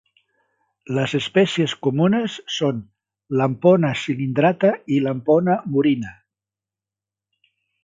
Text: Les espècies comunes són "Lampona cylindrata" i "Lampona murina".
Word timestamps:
Les 0.99 1.11
espècies 1.19 1.75
comunes 1.87 2.37
són 2.55 2.79
"Lampona 3.41 3.93
cylindrata" 4.05 4.73
i 4.97 4.99
"Lampona 5.09 5.61
murina". 5.77 6.17